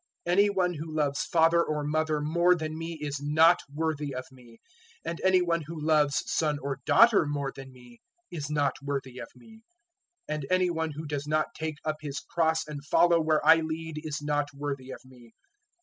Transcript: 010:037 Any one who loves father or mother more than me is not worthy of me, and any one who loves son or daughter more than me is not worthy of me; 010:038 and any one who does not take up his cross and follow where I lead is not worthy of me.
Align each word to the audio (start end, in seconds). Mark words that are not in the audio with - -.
010:037 0.27 0.31
Any 0.33 0.49
one 0.49 0.73
who 0.73 0.91
loves 0.95 1.25
father 1.25 1.63
or 1.63 1.83
mother 1.83 2.21
more 2.21 2.55
than 2.55 2.75
me 2.75 2.93
is 2.99 3.21
not 3.21 3.59
worthy 3.71 4.15
of 4.15 4.25
me, 4.31 4.57
and 5.05 5.21
any 5.23 5.43
one 5.43 5.61
who 5.67 5.79
loves 5.79 6.23
son 6.25 6.57
or 6.63 6.79
daughter 6.87 7.27
more 7.27 7.51
than 7.55 7.71
me 7.71 7.99
is 8.31 8.49
not 8.49 8.73
worthy 8.81 9.19
of 9.19 9.27
me; 9.35 9.61
010:038 10.27 10.35
and 10.35 10.45
any 10.49 10.71
one 10.71 10.91
who 10.93 11.05
does 11.05 11.27
not 11.27 11.53
take 11.53 11.77
up 11.85 11.97
his 12.01 12.19
cross 12.19 12.65
and 12.67 12.83
follow 12.83 13.21
where 13.21 13.45
I 13.45 13.57
lead 13.57 13.99
is 14.03 14.23
not 14.23 14.47
worthy 14.55 14.89
of 14.89 15.01
me. 15.05 15.35